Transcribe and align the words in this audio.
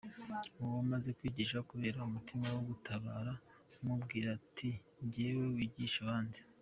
Uwo 0.63 0.79
maze 0.91 1.09
kwigisha 1.17 1.57
kubera 1.69 2.05
umutima 2.09 2.45
wo 2.55 2.61
gutabara 2.69 3.31
nkamubwira 3.69 4.31
nti 4.49 4.69
genda 5.13 5.43
wigishe 5.57 5.99
abandi. 6.05 6.39